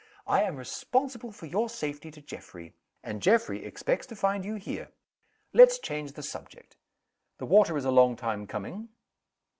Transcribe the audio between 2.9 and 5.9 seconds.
and Geoffrey expects to find you here. Let's